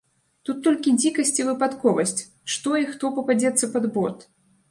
[0.47, 2.23] Тут толькі дзікасць і выпадковасць,
[2.55, 4.17] што і хто пападзецца пад бот?!